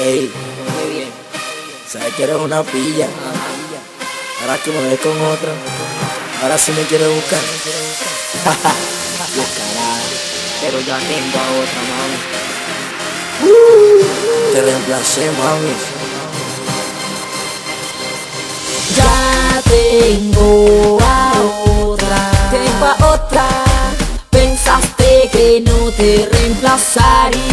[0.00, 0.30] Ey,
[1.90, 3.08] sabes que eres una pilla.
[4.40, 5.50] Ahora que me ves con otra,
[6.40, 7.40] ahora sí me quieres buscar.
[10.60, 12.18] Pero ya tengo a otra mami.
[14.52, 15.72] Te reemplacé, mami.
[18.94, 21.32] Ya tengo a
[21.66, 22.30] otra.
[22.52, 23.48] Tengo a otra.
[24.30, 27.47] Pensaste que no te reemplazaría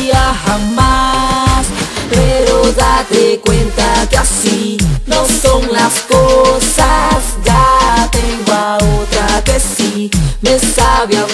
[11.08, 11.28] Ya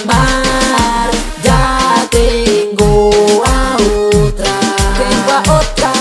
[2.10, 3.10] tengo
[3.46, 4.60] a otra.
[4.98, 5.94] Tengo a otra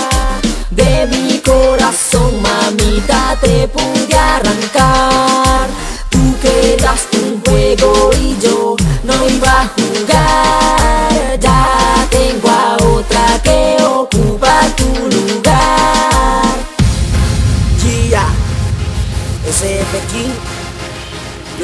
[0.71, 5.69] de mi corazón, mamita, te pude arrancar.
[6.09, 8.75] Tú quedas un juego y yo
[9.05, 10.30] no iba a jugar.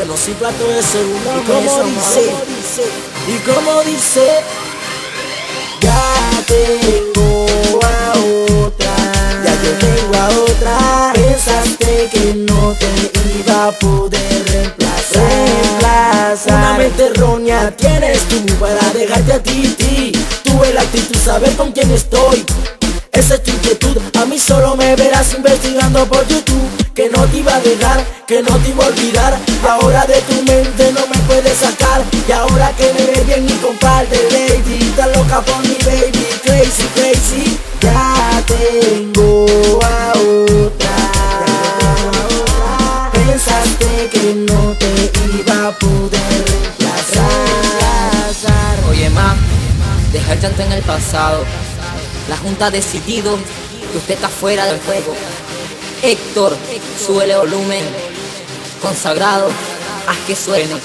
[0.08, 2.32] Yo no soy plato de segunda ¿Y cómo dice?
[3.28, 4.26] ¿Y cómo dice?
[5.82, 8.14] Ya tengo a
[8.64, 8.96] otra.
[9.44, 11.12] Ya yo tengo a otra.
[11.14, 15.28] Pensaste que no te iba a poder reemplazar.
[15.30, 16.54] Reemplazar.
[16.54, 20.12] Una mente errónea tienes tú para dejarte a ti, ti.
[20.44, 22.46] Tuve la actitud, saber con quién estoy.
[23.12, 27.38] Esa es tu inquietud, a mí solo me verás investigando por YouTube Que no te
[27.38, 29.40] iba a dejar, que no te iba a olvidar.
[29.66, 32.04] Ahora de tu mente no me puedes sacar.
[32.28, 36.84] Y ahora que me ve bien mi compadre Lady Está loca por mi baby, crazy,
[36.96, 37.58] crazy.
[37.80, 39.46] Ya tengo
[39.86, 40.98] a otra.
[43.14, 47.30] Pensaste que no te iba a poder reemplazar.
[48.90, 49.34] Oye, ma,
[50.12, 51.46] deja el llanto en el pasado.
[52.28, 53.38] La junta ha decidido
[53.94, 55.16] que usted está fuera del juego.
[56.02, 56.56] Héctor,
[57.04, 57.84] suele volumen.
[58.82, 59.48] Consagrado,
[60.08, 60.76] haz que suene.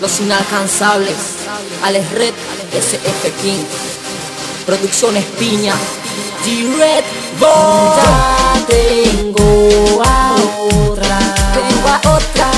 [0.00, 1.16] Los inalcanzables,
[1.82, 2.34] Alex Red,
[2.72, 3.64] SF King.
[4.66, 5.74] Producciones Piña,
[6.44, 7.04] G-Red,
[7.40, 11.18] Ya tengo a otra,
[11.54, 12.50] tengo a otra.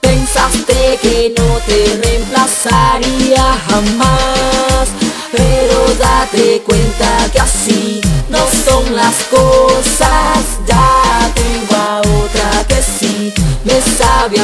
[0.00, 4.35] Pensaste que no te reemplazaría jamás
[9.06, 13.32] las cosas Ya tengo a otra que sí
[13.64, 14.40] me sabe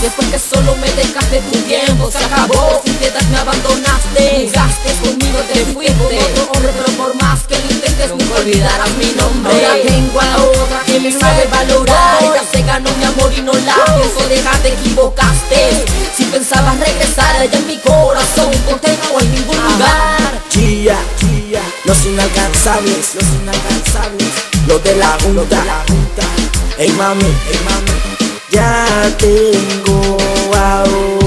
[0.00, 2.80] después que solo me dejaste tu tiempo se acabó.
[2.84, 7.58] Sin piedad me abandonaste, jugaste conmigo, te fuiste con otro hombre, pero por más que
[7.58, 9.66] lo intentes nunca olvidarás mi nombre.
[9.66, 12.22] Ahora tengo a otra que me sabe valorar.
[12.22, 15.84] Ella se ganó mi amor y no la pienso dejar, te equivocaste.
[16.16, 20.40] Si pensabas regresar allá en mi corazón, contigo hay ningún lugar.
[20.50, 24.28] Gia, Gia, los inalcanzables, los inalcanzables,
[24.66, 25.62] los de la junta,
[26.80, 27.59] Ey mami, ey mami,
[28.52, 30.16] ya tengo
[30.54, 31.19] ahora.